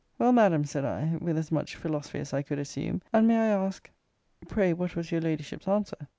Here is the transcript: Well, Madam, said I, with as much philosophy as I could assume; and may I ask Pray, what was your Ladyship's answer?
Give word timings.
Well, 0.17 0.31
Madam, 0.31 0.65
said 0.65 0.83
I, 0.83 1.17
with 1.21 1.37
as 1.37 1.51
much 1.51 1.75
philosophy 1.75 2.17
as 2.17 2.33
I 2.33 2.41
could 2.41 2.57
assume; 2.57 3.03
and 3.13 3.27
may 3.27 3.37
I 3.37 3.47
ask 3.49 3.87
Pray, 4.47 4.73
what 4.73 4.95
was 4.95 5.11
your 5.11 5.21
Ladyship's 5.21 5.67
answer? 5.67 6.07